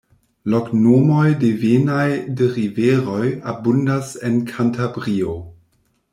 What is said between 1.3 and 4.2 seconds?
devenaj de riveroj abundas